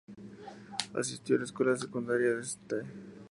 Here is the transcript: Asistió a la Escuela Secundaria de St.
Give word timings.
Asistió 0.95 1.35
a 1.35 1.37
la 1.37 1.45
Escuela 1.45 1.77
Secundaria 1.77 2.33
de 2.33 2.41
St. 2.41 2.75